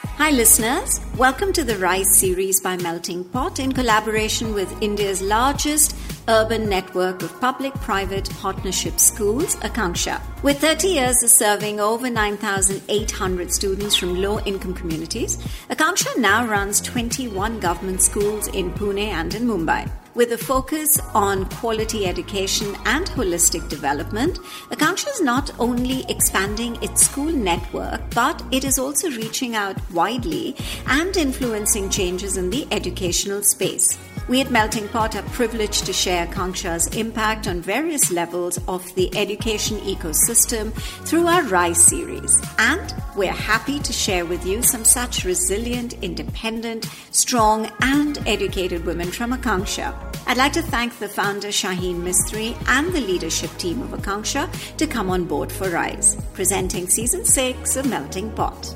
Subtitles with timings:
[0.00, 1.00] Hi, listeners.
[1.16, 5.96] Welcome to the Rise series by Melting Pot in collaboration with India's largest
[6.28, 10.20] urban network of public private partnership schools, Akanksha.
[10.42, 15.38] With 30 years of serving over 9,800 students from low income communities,
[15.70, 19.90] Akanksha now runs 21 government schools in Pune and in Mumbai.
[20.14, 24.38] With a focus on quality education and holistic development,
[24.70, 30.56] Akanksha is not only expanding its school network, but it is also reaching out widely
[30.88, 33.96] and influencing changes in the educational space.
[34.28, 39.10] We at Melting Pot are privileged to share Akanksha's impact on various levels of the
[39.16, 40.74] education ecosystem
[41.06, 42.38] through our Rise series.
[42.58, 49.10] And we're happy to share with you some such resilient, independent, strong, and educated women
[49.10, 49.94] from Akanksha.
[50.26, 54.86] I'd like to thank the founder Shaheen Mistry and the leadership team of Akanksha to
[54.86, 58.74] come on board for Rise, presenting season six of Melting Pot.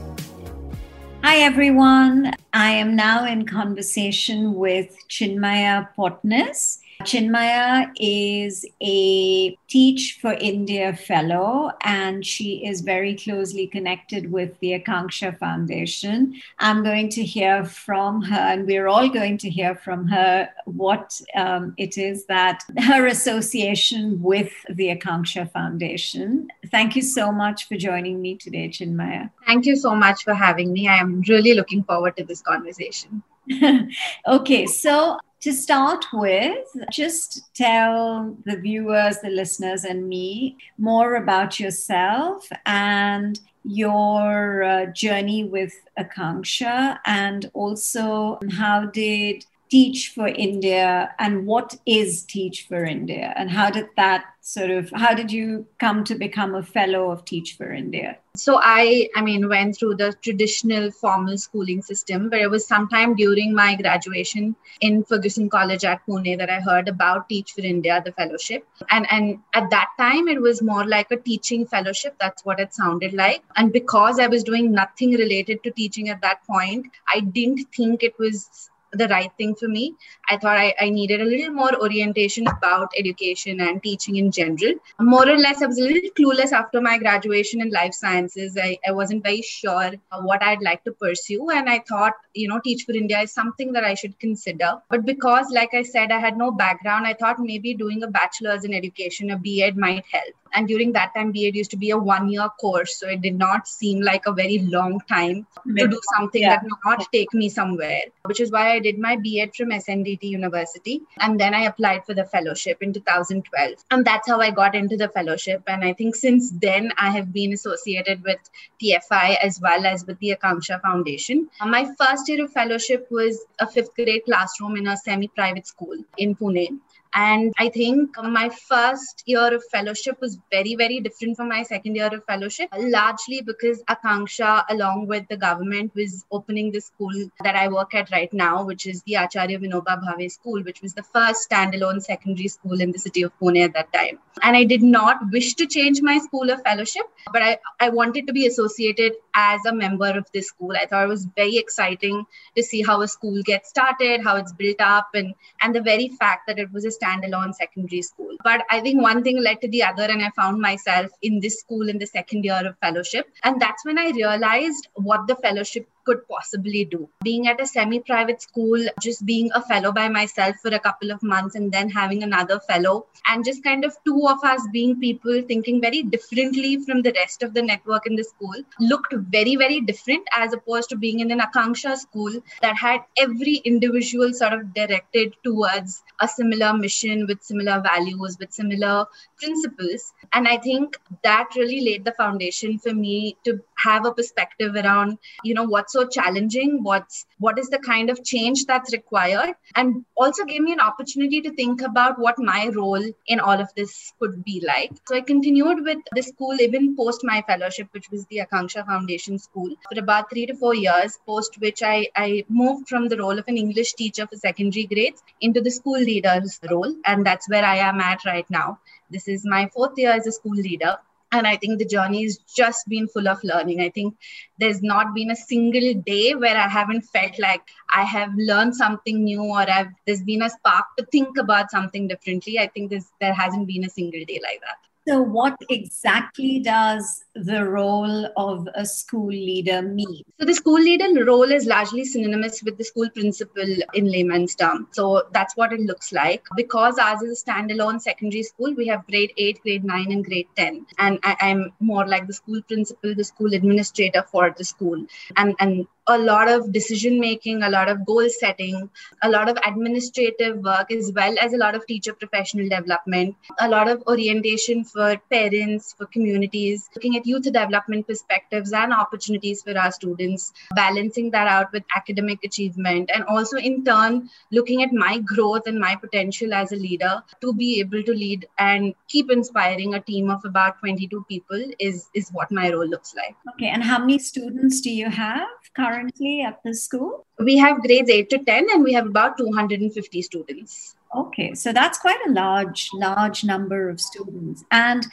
[1.22, 2.32] Hi, everyone.
[2.54, 6.78] I am now in conversation with Chinmaya Potnis.
[7.02, 14.78] Chinmaya is a Teach for India Fellow, and she is very closely connected with the
[14.78, 16.40] Akanksha Foundation.
[16.58, 21.20] I'm going to hear from her, and we're all going to hear from her what
[21.34, 26.48] um, it is that her association with the Akanksha Foundation.
[26.70, 29.30] Thank you so much for joining me today, Chinmaya.
[29.46, 30.88] Thank you so much for having me.
[30.88, 33.22] I am really looking forward to this conversation.
[34.26, 41.58] okay, so to start with, just tell the viewers, the listeners, and me more about
[41.58, 51.46] yourself and your uh, journey with Akanksha, and also how did Teach for India and
[51.46, 56.04] what is Teach for India, and how did that sort of how did you come
[56.04, 58.18] to become a fellow of Teach for India?
[58.34, 63.14] so i i mean went through the traditional formal schooling system but it was sometime
[63.14, 68.00] during my graduation in Fergusson college at pune that i heard about teach for india
[68.06, 68.66] the fellowship.
[68.88, 72.16] And and at that time it was more like a teaching fellowship.
[72.18, 73.42] That's what it sounded like.
[73.56, 78.02] And because i was doing nothing related to teaching at that point i didn't think
[78.02, 79.94] it was the right thing for me.
[80.28, 84.74] I thought I, I, needed a little more orientation about education and teaching in general.
[85.00, 88.56] More or less, I was a little clueless after my graduation in life sciences.
[88.60, 91.50] I, I wasn't very sure what I'd like to pursue.
[91.50, 94.74] And I thought, you know, Teach for India is something that I should consider.
[94.90, 98.64] But because, like I said, I had no background, I thought maybe doing a bachelor's
[98.64, 100.34] in education, a B.Ed might help.
[100.54, 102.98] And during that time, B.Ed used to be a one year course.
[102.98, 105.46] So it did not seem like a very long time
[105.76, 106.56] to do something yeah.
[106.56, 110.24] that would not take me somewhere, which is why I did my B.Ed from SNDT
[110.24, 111.00] University.
[111.18, 113.72] And then I applied for the fellowship in 2012.
[113.90, 115.62] And that's how I got into the fellowship.
[115.66, 118.38] And I think since then, I have been associated with
[118.82, 121.48] TFI as well as with the Akanksha Foundation.
[121.60, 125.66] Uh, my first year of fellowship was a fifth grade classroom in a semi private
[125.66, 126.78] school in Pune.
[127.14, 131.94] And I think my first year of fellowship was very, very different from my second
[131.94, 137.12] year of fellowship, largely because Akanksha, along with the government, was opening the school
[137.44, 140.94] that I work at right now, which is the Acharya Vinoba Bhave School, which was
[140.94, 144.18] the first standalone secondary school in the city of Pune at that time.
[144.42, 148.26] And I did not wish to change my school of fellowship, but I, I wanted
[148.26, 150.72] to be associated as a member of this school.
[150.72, 152.24] I thought it was very exciting
[152.56, 156.08] to see how a school gets started, how it's built up, and, and the very
[156.08, 158.36] fact that it was a standalone secondary school.
[158.44, 161.60] But I think one thing led to the other, and I found myself in this
[161.60, 163.26] school in the second year of fellowship.
[163.44, 167.08] And that's when I realized what the fellowship could possibly do.
[167.22, 171.10] Being at a semi private school, just being a fellow by myself for a couple
[171.10, 174.98] of months and then having another fellow, and just kind of two of us being
[175.00, 179.56] people thinking very differently from the rest of the network in the school looked very,
[179.56, 184.52] very different as opposed to being in an Akanksha school that had every individual sort
[184.52, 189.06] of directed towards a similar mission with similar values, with similar
[189.36, 190.12] principles.
[190.32, 195.18] And I think that really laid the foundation for me to have a perspective around,
[195.42, 200.04] you know, what's so challenging, what's what is the kind of change that's required, and
[200.16, 204.12] also gave me an opportunity to think about what my role in all of this
[204.18, 204.92] could be like.
[205.08, 209.38] So I continued with the school even post my fellowship, which was the Akanksha Foundation
[209.38, 213.38] School, for about three to four years, post which I, I moved from the role
[213.38, 216.94] of an English teacher for secondary grades into the school leader's role.
[217.04, 218.78] And that's where I am at right now.
[219.10, 220.96] This is my fourth year as a school leader
[221.32, 223.80] and i think the journey has just been full of learning.
[223.80, 224.14] I think
[224.58, 229.24] there's not been a single day where i haven't felt like i have learned something
[229.24, 232.58] new or I've, there's been a spark to think about something differently.
[232.58, 237.64] I think there hasn't been a single day like that so, what exactly does the
[237.68, 240.22] role of a school leader mean?
[240.38, 244.86] So, the school leader role is largely synonymous with the school principal in layman's terms.
[244.92, 246.44] So, that's what it looks like.
[246.56, 250.46] Because ours is a standalone secondary school, we have grade 8, grade 9, and grade
[250.56, 250.86] 10.
[250.98, 255.04] And I, am more like the school principal, the school administrator for the school.
[255.36, 258.90] And, and a lot of decision making, a lot of goal setting,
[259.22, 263.68] a lot of administrative work, as well as a lot of teacher professional development, a
[263.68, 269.78] lot of orientation for parents, for communities, looking at youth development perspectives and opportunities for
[269.78, 275.18] our students, balancing that out with academic achievement, and also in turn looking at my
[275.20, 279.94] growth and my potential as a leader to be able to lead and keep inspiring
[279.94, 283.36] a team of about 22 people is, is what my role looks like.
[283.54, 285.46] Okay, and how many students do you have
[285.76, 287.26] currently at the school?
[287.38, 290.96] We have grades 8 to 10, and we have about 250 students.
[291.14, 294.64] Okay, so that's quite a large, large number of students.
[294.70, 295.06] And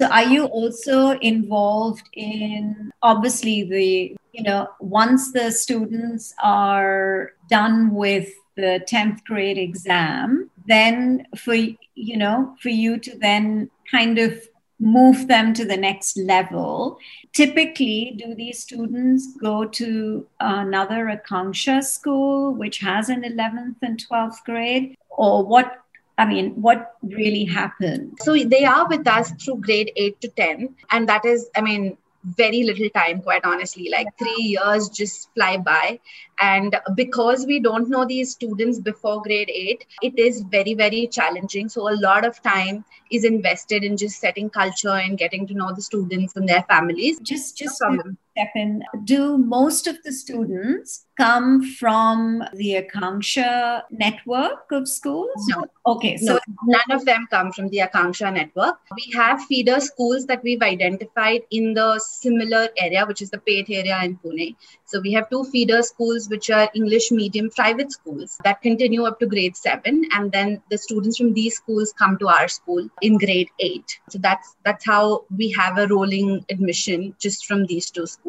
[0.00, 7.94] so are you also involved in obviously the, you know, once the students are done
[7.94, 14.46] with the 10th grade exam, then for, you know, for you to then kind of
[14.78, 16.98] move them to the next level.
[17.32, 24.44] Typically, do these students go to another Akanksha school, which has an 11th and 12th
[24.44, 24.96] grade?
[25.10, 25.78] Or what
[26.18, 28.18] I mean, what really happened?
[28.22, 30.74] So they are with us through grade 8 to 10.
[30.90, 33.88] And that is, I mean, very little time, quite honestly.
[33.90, 36.00] Like three years just fly by.
[36.40, 41.68] And because we don't know these students before grade eight, it is very, very challenging.
[41.68, 45.72] So a lot of time is invested in just setting culture and getting to know
[45.74, 47.20] the students and their families.
[47.20, 48.82] Just, just no step in.
[49.04, 55.30] Do most of the students come from the Akanksha network of schools?
[55.48, 55.64] No.
[55.86, 58.76] Okay, so no, none of them come from the Akanksha network.
[58.94, 63.70] We have feeder schools that we've identified in the similar area, which is the Peth
[63.70, 64.56] area in Pune.
[64.84, 69.18] So we have two feeder schools, which are English medium private schools that continue up
[69.20, 73.16] to grade seven, and then the students from these schools come to our school in
[73.16, 73.98] grade eight.
[74.10, 78.25] So that's that's how we have a rolling admission just from these two schools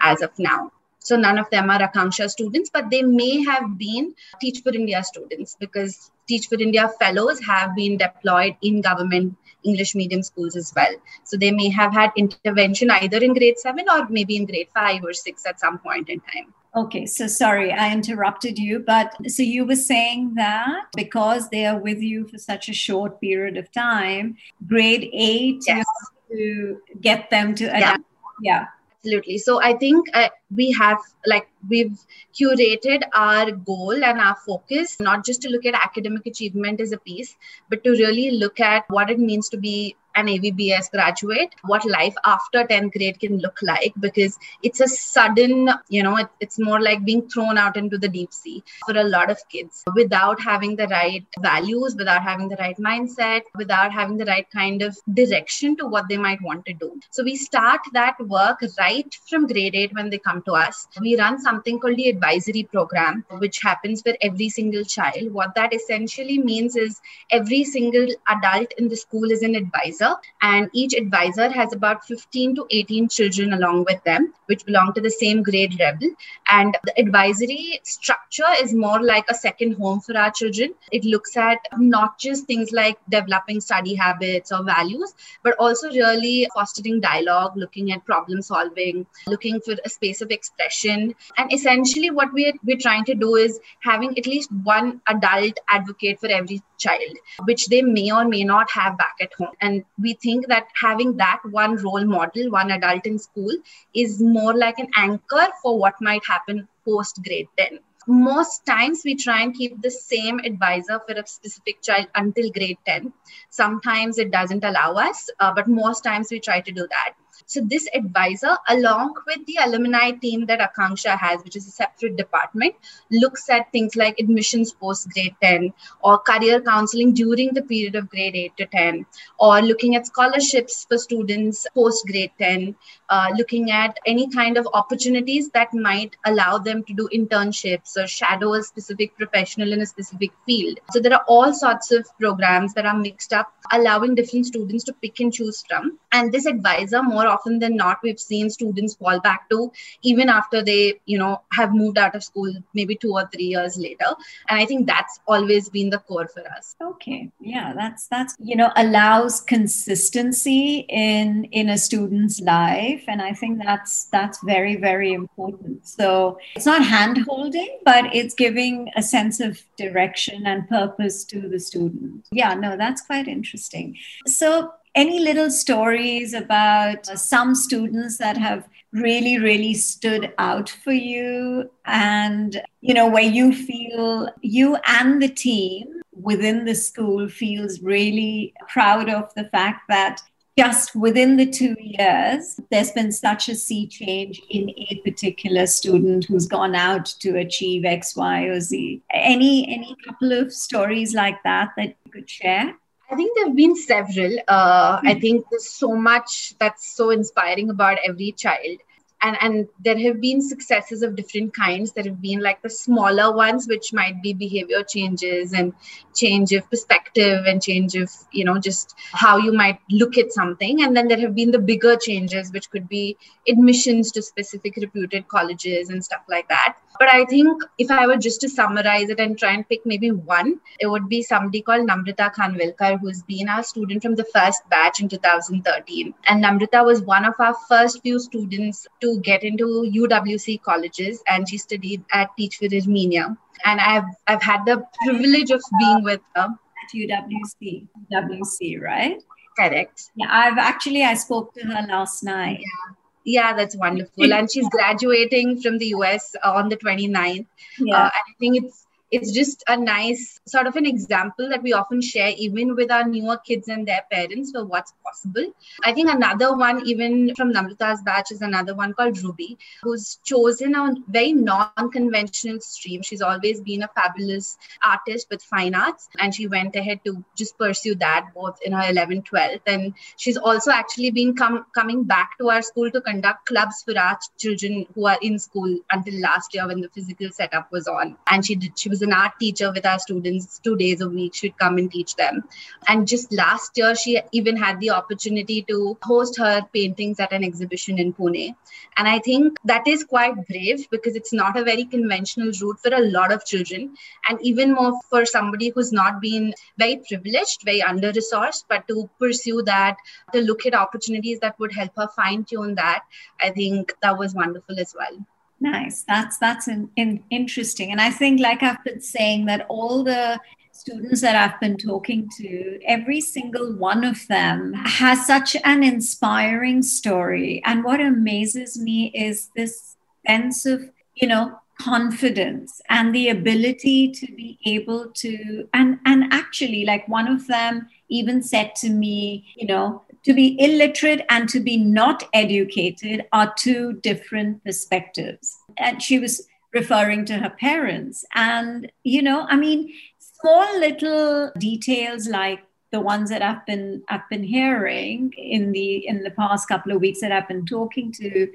[0.00, 0.70] as of now.
[1.04, 5.02] So none of them are Akanksha students, but they may have been Teach for India
[5.02, 10.72] students because Teach for India fellows have been deployed in government English medium schools as
[10.74, 10.94] well.
[11.24, 15.02] So they may have had intervention either in grade seven or maybe in grade five
[15.04, 16.54] or six at some point in time.
[16.74, 21.78] Okay, so sorry, I interrupted you, but so you were saying that because they are
[21.78, 24.36] with you for such a short period of time,
[24.66, 25.84] grade eight, yes.
[26.30, 28.04] to get them to adapt.
[28.40, 28.60] Yeah.
[28.60, 28.66] yeah
[29.04, 29.38] absolutely.
[29.38, 31.98] So i think uh, we have like we've
[32.34, 36.98] curated our goal and our focus not just to look at academic achievement as a
[36.98, 37.36] piece
[37.68, 42.14] but to really look at what it means to be an AVBS graduate, what life
[42.24, 46.80] after 10th grade can look like because it's a sudden, you know, it, it's more
[46.80, 50.76] like being thrown out into the deep sea for a lot of kids without having
[50.76, 55.76] the right values, without having the right mindset, without having the right kind of direction
[55.76, 57.00] to what they might want to do.
[57.10, 60.86] So we start that work right from grade 8 when they come to us.
[61.00, 65.32] We run something called the advisory program, which happens for every single child.
[65.32, 67.00] What that essentially means is
[67.30, 72.04] every single adult in the school is an advisor advisor, and each advisor has about
[72.04, 76.08] 15 to 18 children along with them, which belong to the same grade level.
[76.50, 80.74] And the advisory structure is more like a second home for our children.
[80.90, 86.48] It looks at not just things like developing study habits or values, but also really
[86.54, 91.14] fostering dialogue, looking at problem solving, looking for a space of expression.
[91.38, 96.20] And essentially, what we're, we're trying to do is having at least one adult advocate
[96.20, 99.54] for every child, which they may or may not have back at home.
[99.60, 103.52] And we think that having that one role model, one adult in school,
[103.94, 109.14] is more like an anchor for what might happen post grade 10 most times we
[109.14, 113.12] try and keep the same advisor for a specific child until grade 10
[113.50, 117.14] sometimes it doesn't allow us uh, but most times we try to do that
[117.46, 122.16] so this advisor, along with the alumni team that Akanksha has, which is a separate
[122.16, 122.74] department,
[123.10, 125.72] looks at things like admissions post grade 10
[126.02, 129.06] or career counseling during the period of grade 8 to 10,
[129.38, 132.74] or looking at scholarships for students post grade 10,
[133.08, 138.06] uh, looking at any kind of opportunities that might allow them to do internships or
[138.06, 140.78] shadow a specific professional in a specific field.
[140.90, 144.92] So there are all sorts of programs that are mixed up, allowing different students to
[144.94, 145.98] pick and choose from.
[146.12, 149.60] And this advisor, more often than not we've seen students fall back to
[150.02, 153.76] even after they you know have moved out of school maybe two or three years
[153.76, 154.10] later.
[154.48, 156.76] And i think that's always been the core for us.
[156.90, 157.30] Okay.
[157.40, 163.04] Yeah that's that's you know allows consistency in in a student's life.
[163.08, 165.86] And i think that's that's very very important.
[165.86, 171.48] So it's not hand holding but it's giving a sense of direction and purpose to
[171.48, 172.26] the student.
[172.30, 173.96] Yeah no that's quite interesting.
[174.26, 181.70] So any little stories about some students that have really really stood out for you
[181.86, 188.52] and you know where you feel you and the team within the school feels really
[188.68, 190.20] proud of the fact that
[190.58, 196.26] just within the two years, there's been such a sea change in a particular student
[196.26, 199.00] who's gone out to achieve X, Y, or Z.
[199.10, 202.74] Any any couple of stories like that that you could share?
[203.12, 204.38] I think there have been several.
[204.48, 205.06] Uh, mm-hmm.
[205.06, 208.78] I think there's so much that's so inspiring about every child
[209.22, 213.34] and and there have been successes of different kinds there have been like the smaller
[213.34, 215.72] ones which might be behavior changes and
[216.14, 220.82] change of perspective and change of you know just how you might look at something
[220.82, 223.16] and then there have been the bigger changes which could be
[223.48, 228.16] admissions to specific reputed colleges and stuff like that but i think if i were
[228.16, 231.88] just to summarize it and try and pick maybe one it would be somebody called
[231.88, 237.02] namrata khanvilkar who's been our student from the first batch in 2013 and namrata was
[237.02, 242.30] one of our first few students to get into UWC colleges, and she studied at
[242.36, 243.36] Teach for Armenia.
[243.64, 249.22] And I've I've had the privilege of being with her at UWC, UWC, right?
[249.58, 250.10] Correct.
[250.16, 252.60] Yeah, I've actually I spoke to her last night.
[252.60, 252.94] Yeah.
[253.24, 254.32] Yeah, that's wonderful.
[254.32, 257.46] and she's graduating from the US on the 29th.
[257.78, 257.96] Yeah.
[257.96, 261.74] Uh, and I think it's it's just a nice sort of an example that we
[261.74, 265.52] often share even with our newer kids and their parents for what's possible.
[265.84, 270.74] I think another one, even from Namrata's batch, is another one called Ruby, who's chosen
[270.74, 273.02] a very non-conventional stream.
[273.02, 277.58] She's always been a fabulous artist with fine arts, and she went ahead to just
[277.58, 279.60] pursue that both in her 11th, 12th.
[279.66, 283.98] And she's also actually been com- coming back to our school to conduct clubs for
[283.98, 288.16] our children who are in school until last year when the physical setup was on.
[288.26, 291.34] And she did, she was an art teacher with our students two days a week.
[291.34, 292.44] She'd come and teach them.
[292.88, 297.44] And just last year, she even had the opportunity to host her paintings at an
[297.44, 298.54] exhibition in Pune.
[298.96, 302.94] And I think that is quite brave because it's not a very conventional route for
[302.94, 303.94] a lot of children.
[304.28, 309.08] And even more for somebody who's not been very privileged, very under resourced, but to
[309.18, 309.96] pursue that,
[310.32, 313.04] to look at opportunities that would help her fine tune that,
[313.40, 315.26] I think that was wonderful as well.
[315.62, 316.02] Nice.
[316.08, 317.92] That's that's in, in, interesting.
[317.92, 320.40] And I think, like I've been saying, that all the
[320.72, 326.82] students that I've been talking to, every single one of them has such an inspiring
[326.82, 327.62] story.
[327.64, 334.26] And what amazes me is this sense of, you know, confidence and the ability to
[334.32, 339.66] be able to and and actually like one of them even said to me you
[339.66, 345.56] know to be illiterate and to be not educated are two different perspectives.
[345.78, 348.24] And she was referring to her parents.
[348.34, 352.60] And, you know, I mean, small little details like
[352.92, 357.00] the ones that I've been I've been hearing in the in the past couple of
[357.00, 358.48] weeks that I've been talking to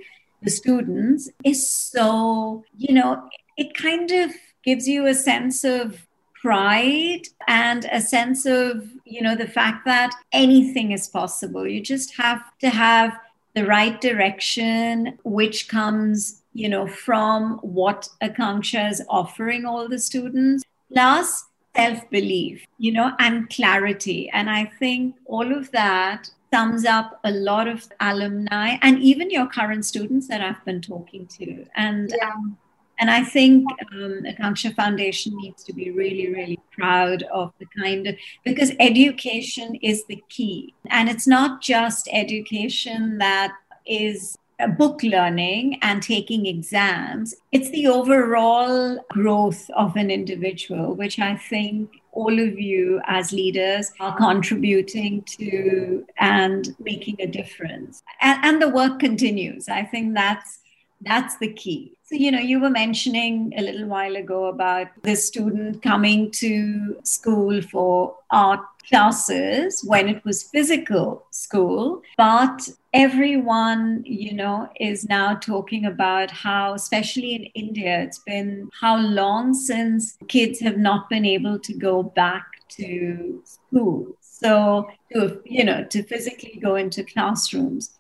[0.44, 4.32] the students is so, you know, it kind of
[4.64, 6.07] gives you a sense of
[6.48, 11.68] pride and a sense of, you know, the fact that anything is possible.
[11.68, 13.20] You just have to have
[13.54, 20.64] the right direction, which comes, you know, from what Akanksha is offering all the students,
[20.94, 21.44] plus
[21.76, 24.30] self belief, you know, and clarity.
[24.30, 29.48] And I think all of that sums up a lot of alumni and even your
[29.48, 31.66] current students that I've been talking to.
[31.76, 32.30] And yeah.
[32.30, 32.58] um,
[33.00, 38.08] and I think um, Akanksha Foundation needs to be really, really proud of the kind
[38.08, 43.54] of because education is the key, and it's not just education that
[43.86, 44.38] is
[44.78, 47.36] book learning and taking exams.
[47.52, 53.92] It's the overall growth of an individual, which I think all of you as leaders
[54.00, 58.02] are contributing to and making a difference.
[58.22, 59.70] And, and the work continues.
[59.70, 60.60] I think that's
[61.02, 61.94] that's the key.
[62.04, 66.98] So, you know, you were mentioning a little while ago about the student coming to
[67.04, 75.36] school for art classes when it was physical school, but everyone, you know, is now
[75.36, 81.26] talking about how, especially in India, it's been how long since kids have not been
[81.26, 84.16] able to go back to school.
[84.22, 87.92] So, to, you know, to physically go into classrooms.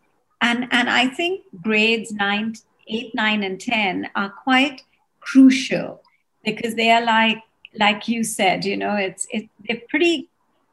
[0.42, 2.54] And, and I think grades 9,
[2.88, 4.84] 8, 9, and 10 are quite
[5.20, 6.02] crucial
[6.44, 7.42] because they are like,
[7.78, 10.30] like you said, you know, it's, it, they're pretty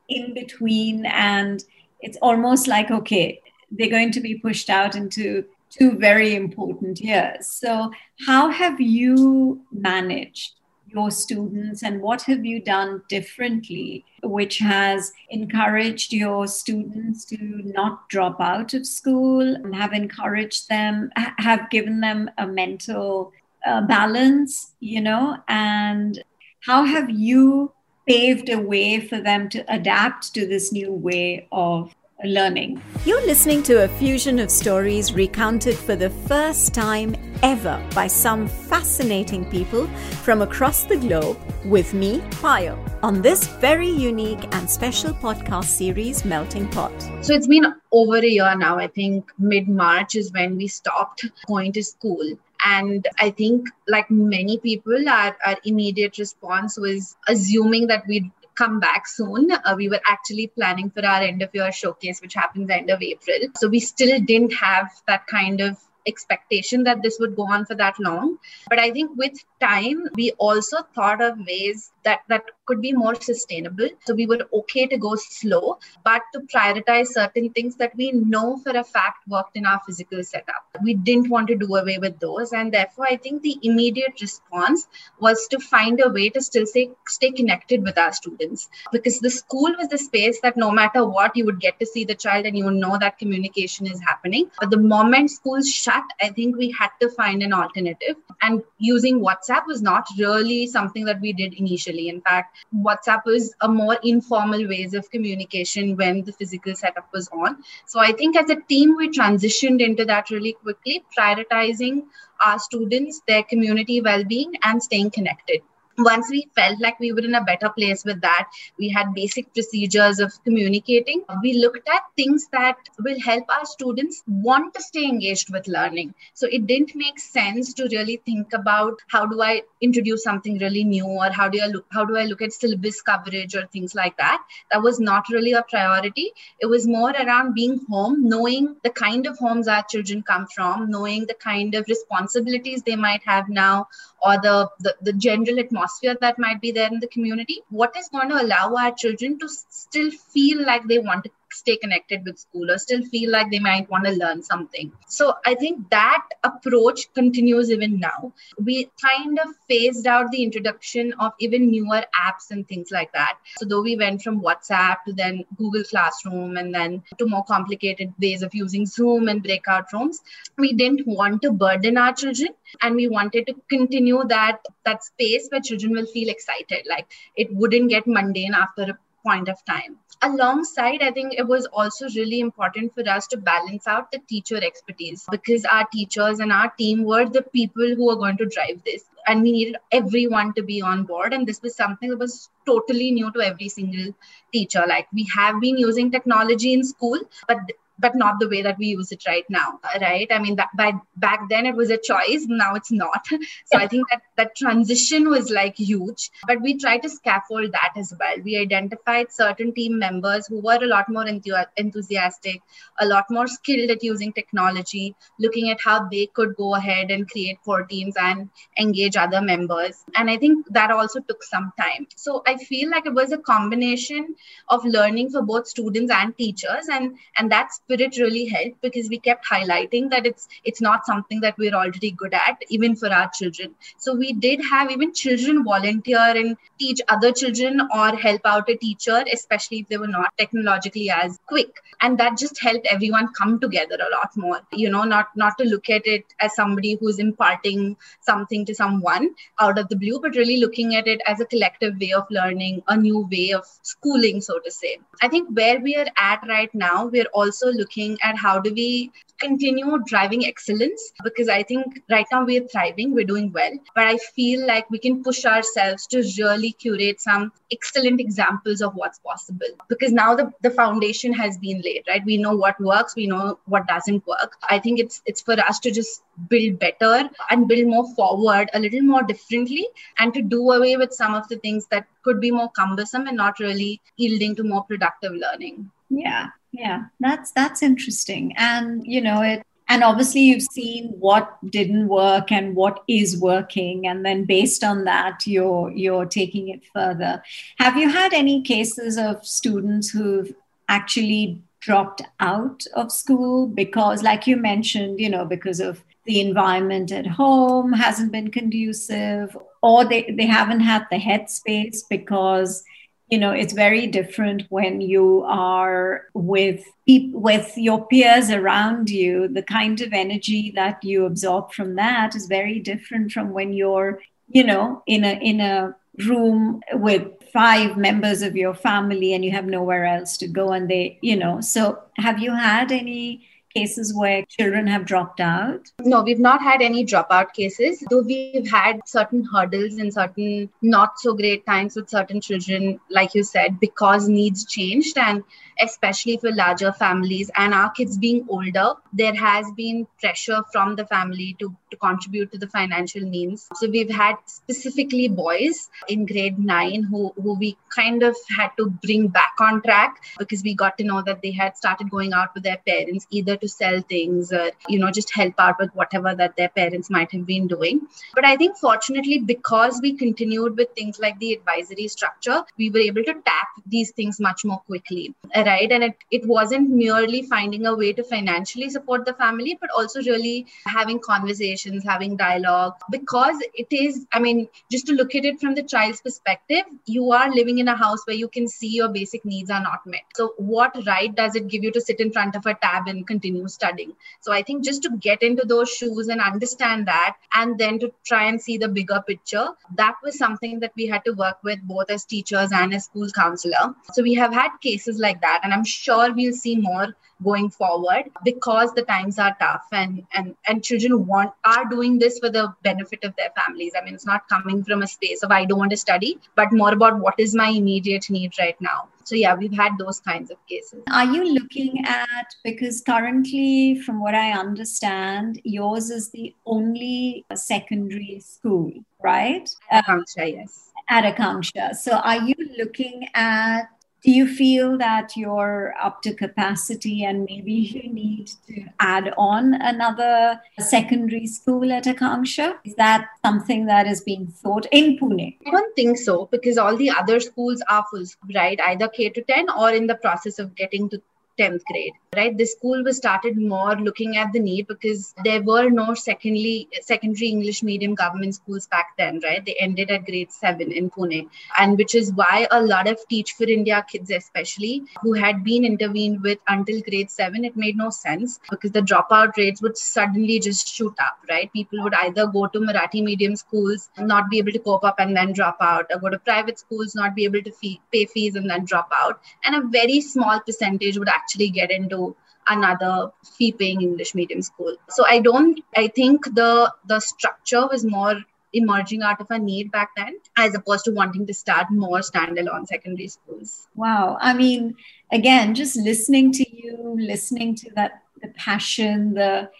[0.09, 1.64] in between and
[2.00, 3.40] it's almost like okay
[3.71, 7.47] they're going to be pushed out into two very important years.
[7.47, 7.90] So
[8.26, 10.52] how have you managed
[10.94, 18.08] your students and what have you done differently which has encouraged your students to not
[18.08, 23.32] drop out of school and have encouraged them have given them a mental
[23.66, 25.38] uh, balance you know?
[25.48, 26.22] And
[26.60, 27.72] how have you
[28.06, 32.80] paved a way for them to adapt to this new way of learning.
[33.04, 38.47] You're listening to a fusion of stories recounted for the first time ever by some
[38.49, 39.87] fascinating people
[40.23, 46.25] from across the globe with me, Payal, on this very unique and special podcast series,
[46.25, 46.92] Melting Pot.
[47.21, 48.78] So it's been over a year now.
[48.78, 52.25] I think mid March is when we stopped going to school.
[52.66, 58.80] And I think, like many people, our, our immediate response was assuming that we'd come
[58.80, 59.50] back soon.
[59.50, 63.02] Uh, we were actually planning for our end of year showcase, which happens end of
[63.02, 63.38] April.
[63.56, 67.75] So we still didn't have that kind of expectation that this would go on for
[67.75, 68.37] that long
[68.68, 73.14] but i think with time we also thought of ways that that could be more
[73.14, 73.88] sustainable.
[74.06, 78.56] So we were okay to go slow but to prioritize certain things that we know
[78.59, 80.64] for a fact worked in our physical setup.
[80.83, 84.87] We didn't want to do away with those and therefore i think the immediate response
[85.20, 88.68] was to find a way to still stay, stay connected with our students.
[88.92, 92.05] Because the school was the space that no matter what you would get to see
[92.05, 94.50] the child and you know that communication is happening.
[94.61, 98.16] But the moment schools shut i think we had to find an alternative.
[98.42, 102.09] And using whatsapp was not really something that we did initially.
[102.09, 107.29] In fact WhatsApp was a more informal ways of communication when the physical setup was
[107.29, 107.62] on.
[107.87, 112.05] So I think as a team, we transitioned into that really quickly, prioritizing
[112.45, 115.61] our students, their community well-being, and staying connected
[115.98, 119.52] once we felt like we were in a better place with that, we had basic
[119.54, 121.22] procedures of communicating.
[121.42, 126.14] We looked at things that will help our students want to stay engaged with learning.
[126.35, 130.85] So it didn't make sense to really think about how do I introduce something really
[130.85, 133.94] new or how do I look how do I look at syllabus coverage or things
[133.94, 134.42] like that.
[134.70, 136.33] That was not really a priority.
[136.61, 140.90] It was more around being home, knowing the kind of homes our children come from,
[140.90, 143.88] knowing the kind of responsibilities they might have now
[144.24, 148.08] or the, the, the general atmosphere that might be there in the community what is
[148.08, 152.38] going to allow our children to still feel like they want to stay connected with
[152.38, 154.93] school or still feel like they might want to learn something.
[155.09, 158.33] So I think that approach continues even now.
[158.59, 163.38] We kind of phased out the introduction of even newer apps and things like that.
[163.59, 168.12] So though we went from WhatsApp to then Google Classroom and then to more complicated
[168.21, 170.21] ways of using Zoom and breakout rooms,
[170.59, 172.51] we didn't want to burden our children
[172.83, 177.55] and we wanted to continue that that space where children will feel excited like it
[177.55, 179.97] wouldn't get mundane after a point of time.
[180.22, 184.57] Alongside, I think it was also really important for us to balance out the teacher
[184.57, 188.83] expertise because our teachers and our team were the people who are going to drive
[188.85, 189.05] this.
[189.27, 191.33] And we needed everyone to be on board.
[191.33, 194.14] And this was something that was totally new to every single
[194.53, 194.85] teacher.
[194.87, 197.59] Like we have been using technology in school, but
[197.98, 200.92] but not the way that we use it right now right i mean that by
[201.16, 203.27] back then it was a choice now it's not
[203.66, 207.92] so i think that that transition was like huge but we tried to scaffold that
[207.97, 208.37] as well.
[208.44, 212.61] We identified certain team members who were a lot more enth- enthusiastic
[213.01, 217.29] a lot more skilled at using technology looking at how they could go ahead and
[217.31, 220.05] create core teams and engage other members.
[220.16, 222.07] And i think that also took some time.
[222.16, 224.35] So i feel like it was a combination
[224.68, 229.18] of learning for both students and teachers and and that spirit really helped because we
[229.18, 233.31] kept highlighting that it's it's not something that we're already good at even for our
[233.35, 233.75] children.
[233.99, 238.76] So we did have even children volunteer and teach other children or help out a
[238.76, 241.70] teacher especially if they were not technologically as quick.
[242.00, 244.60] And that just helped everyone come together a lot more.
[244.72, 249.30] You know not not to look at it as somebody who's imparting something to someone
[249.60, 252.82] out of the blue but really looking at it as a collective way of learning
[252.88, 254.98] a new way of schooling so to say.
[255.22, 259.12] I think where we are at right now we're also looking at how do we
[259.40, 264.66] continue driving excellence because I think right now we're thriving, we're doing well, but feel
[264.66, 270.12] like we can push ourselves to really curate some excellent examples of what's possible because
[270.12, 272.24] now the, the foundation has been laid, right?
[272.24, 274.57] We know what works, we know what doesn't work.
[274.68, 278.81] I think it's it's for us to just build better and build more forward a
[278.81, 279.87] little more differently
[280.18, 283.37] and to do away with some of the things that could be more cumbersome and
[283.37, 285.90] not really yielding to more productive learning.
[286.11, 289.64] Yeah, yeah, that's that's interesting, and you know it.
[289.88, 295.05] And obviously, you've seen what didn't work and what is working, and then based on
[295.05, 297.42] that, you're you're taking it further.
[297.79, 300.55] Have you had any cases of students who've
[300.88, 307.12] actually dropped out of school because, like you mentioned, you know, because of the environment
[307.12, 312.83] at home hasn't been conducive, or they, they haven't had the headspace because
[313.28, 319.48] you know it's very different when you are with with your peers around you.
[319.48, 324.20] The kind of energy that you absorb from that is very different from when you're
[324.48, 329.50] you know in a in a room with five members of your family and you
[329.50, 331.60] have nowhere else to go and they you know.
[331.60, 335.90] So have you had any cases where children have dropped out?
[336.00, 341.18] No, we've not had any dropout cases, though we've had certain hurdles and certain not
[341.18, 345.18] so great times with certain children, like you said, because needs changed.
[345.18, 345.42] And
[345.80, 351.06] especially for larger families and our kids being older, there has been pressure from the
[351.06, 353.68] family to, to contribute to the financial means.
[353.74, 358.90] So we've had specifically boys in grade nine who, who we kind of had to
[359.02, 362.54] bring back on track because we got to know that they had started going out
[362.54, 366.35] with their parents either to sell things or, you know, just help out with whatever
[366.42, 368.00] that their parents might have been doing.
[368.35, 373.05] But I think fortunately, because we continued with things like the advisory structure, we were
[373.11, 375.35] able to tap these things much more quickly.
[375.55, 375.90] Right?
[375.90, 380.20] And it, it wasn't merely finding a way to financially support the family but also
[380.20, 382.94] really having conversations having dialogue.
[383.11, 387.33] Because it is i mean just to look at it from the child's perspective you
[387.33, 390.22] are living in a house where you can see your basic needs are not met.
[390.35, 393.27] So what right does it give you to sit in front of a tab and
[393.27, 394.12] continue studying.
[394.40, 398.12] So i think just to get into those shoes and understand that and then to
[398.25, 401.81] try and see the bigger picture that was something that we had to work with
[401.83, 403.95] both as teachers and as school counselor.
[404.12, 407.09] So we have had cases like that and i'm sure we'll see more
[407.43, 412.38] going forward because the times are tough and and and children want are doing this
[412.38, 413.93] for the benefit of their families.
[413.97, 416.73] I mean it's not coming from a space of i don't want to study but
[416.73, 420.50] more about what is my immediate need right now so yeah we've had those kinds
[420.50, 421.02] of cases.
[421.10, 428.40] Are you looking at because currently from what i understand yours is the only secondary
[428.40, 428.92] school
[429.24, 429.68] right?
[429.90, 430.90] Akanksha, yes.
[431.08, 431.94] At Akanksha.
[431.94, 433.88] So are you looking at
[434.24, 439.74] do you feel that you're up to capacity and maybe you need to add on
[439.74, 442.78] another secondary school at Akanksha?
[442.84, 445.58] Is that something that is being thought in Pune?
[445.66, 448.80] I don't think so because all the other schools are full, right?
[448.80, 451.20] Either K to 10 or in the process of getting to
[451.59, 452.57] 10th grade right?
[452.57, 457.49] The school was started more looking at the need because there were no secondary secondary
[457.49, 459.64] english medium government schools back then right?
[459.64, 463.53] They ended at grade 7 in pune and which is why a lot of teach
[463.53, 468.11] for india kids especially who had been intervened with until grade 7 it made no
[468.11, 471.73] sense because the dropout rates would suddenly just shoot up right?
[471.73, 475.37] People would either go to marathi medium schools not be able to cope up and
[475.37, 478.55] then drop out or go to private schools not be able to fee- pay fees
[478.57, 479.40] and then drop out.
[479.64, 482.37] And a very small percentage would actually get into
[482.68, 484.96] another fee paying english medium school.
[485.11, 488.37] So i don't i think the the structure was more
[488.72, 492.87] emerging out of a need back then as opposed to wanting to start more standalone
[492.87, 493.87] secondary schools.
[493.94, 494.37] Wow.
[494.40, 494.96] I mean
[495.30, 499.70] again just listening to you listening to that the passion the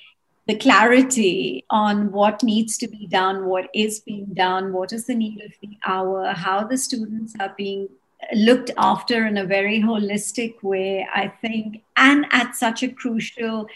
[0.46, 5.14] the clarity on what needs to be done, what is being done, what is the
[5.14, 7.88] need of the hour, how the students are being
[8.35, 13.67] looked after in a very holistic way, I think, and at such a crucial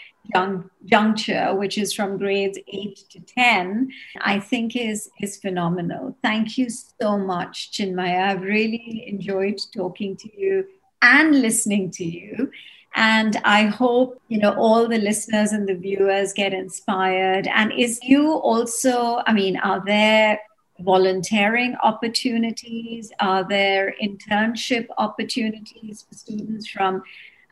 [0.85, 3.89] juncture, which is from grades 8 to 10,
[4.21, 6.17] I think is, is phenomenal.
[6.21, 8.29] Thank you so much, Chinmaya.
[8.29, 10.65] I've really enjoyed talking to you
[11.01, 12.51] and listening to you.
[12.95, 17.47] And I hope, you know, all the listeners and the viewers get inspired.
[17.47, 20.39] And is you also, I mean, are there
[20.81, 23.11] volunteering opportunities?
[23.19, 27.03] Are there internship opportunities for students from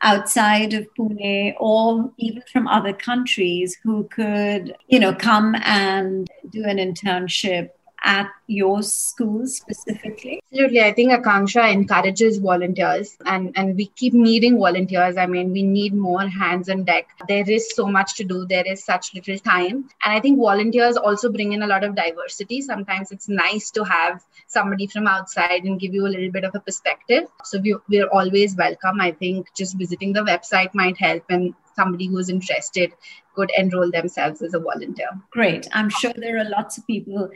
[0.02, 6.64] outside of Pune or even from other countries who could, you know, come and do
[6.64, 7.70] an internship
[8.04, 10.40] at your school specifically?
[10.50, 10.82] Absolutely.
[10.82, 15.16] I think Akanksha encourages volunteers and, and we keep needing volunteers.
[15.16, 17.08] I mean, we need more hands on deck.
[17.28, 19.88] There is so much to do, there is such little time.
[20.04, 22.62] And I think volunteers also bring in a lot of diversity.
[22.62, 26.54] Sometimes it's nice to have somebody from outside and give you a little bit of
[26.54, 27.24] a perspective.
[27.44, 29.00] So we, we're always welcome.
[29.00, 32.92] I think just visiting the website might help and somebody who's interested
[33.34, 35.10] could enroll themselves as a volunteer.
[35.30, 35.68] Great.
[35.72, 37.30] I'm sure there are lots of people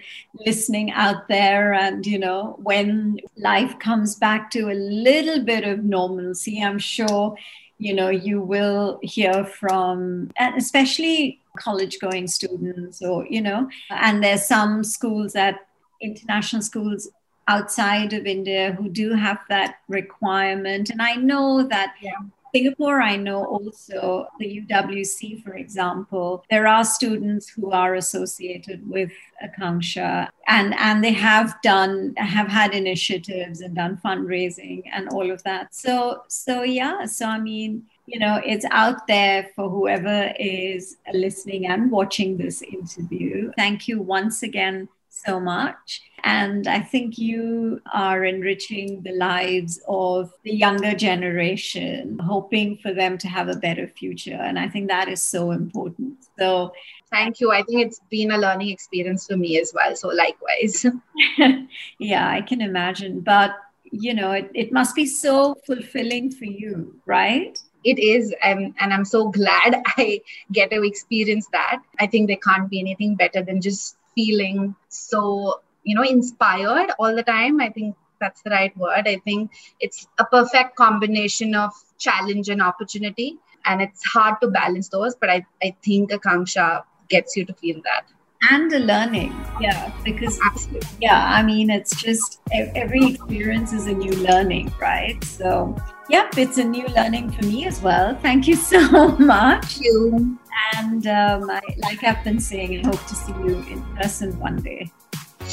[0.46, 1.72] listening out there.
[1.84, 4.76] And, you know, when life comes back to a
[5.08, 7.36] little bit of normalcy, I'm sure,
[7.78, 14.24] you know, you will hear from, and especially college going students or, you know, and
[14.24, 15.66] there's some schools that
[16.00, 17.08] international schools
[17.46, 20.90] outside of India who do have that requirement.
[20.90, 22.18] And I know that yeah.
[22.54, 29.10] Singapore, I know also the UWC, for example, there are students who are associated with
[29.42, 35.42] Akanksha and, and they have done, have had initiatives and done fundraising and all of
[35.44, 35.74] that.
[35.74, 41.66] So, so yeah, so I mean, you know, it's out there for whoever is listening
[41.66, 43.50] and watching this interview.
[43.56, 46.02] Thank you once again so much.
[46.24, 53.18] And I think you are enriching the lives of the younger generation, hoping for them
[53.18, 54.34] to have a better future.
[54.40, 56.18] And I think that is so important.
[56.38, 56.72] So,
[57.10, 57.50] thank you.
[57.50, 59.96] I think it's been a learning experience for me as well.
[59.96, 60.86] So, likewise.
[61.98, 63.20] yeah, I can imagine.
[63.20, 63.56] But,
[63.90, 67.58] you know, it, it must be so fulfilling for you, right?
[67.84, 70.20] it is and, and i'm so glad i
[70.52, 75.60] get to experience that i think there can't be anything better than just feeling so
[75.84, 77.60] you know inspired all the time.
[77.60, 79.06] I think that's the right word.
[79.06, 84.88] I think it's a perfect combination of challenge and opportunity and it's hard to balance
[84.88, 88.06] those but i, I think akanksha gets you to feel that.
[88.50, 89.32] And a learning.
[89.60, 89.92] Yeah.
[90.02, 90.88] Because Absolutely.
[91.00, 95.22] yeah i mean it's just every experience is a new learning right?
[95.22, 95.76] So
[96.08, 98.16] yep it's a new learning for me as well.
[98.16, 99.64] Thank you so much.
[99.64, 100.38] Thank you.
[100.76, 104.56] And um, I, like I've been saying, I hope to see you in person one
[104.56, 104.90] day.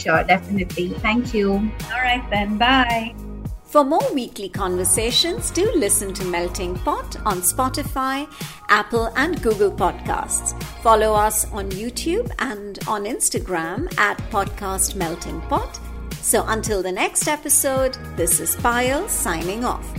[0.02, 0.90] Sure, definitely.
[1.00, 1.52] Thank you.
[1.54, 2.58] All right, then.
[2.58, 3.16] Bye.
[3.64, 8.28] For more weekly conversations, do listen to Melting Pot on Spotify,
[8.68, 10.60] Apple, and Google Podcasts.
[10.82, 15.80] Follow us on YouTube and on Instagram at Podcast Melting Pot.
[16.14, 19.99] So until the next episode, this is Payal signing off.